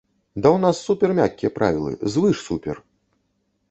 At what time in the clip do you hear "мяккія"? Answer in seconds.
1.21-1.53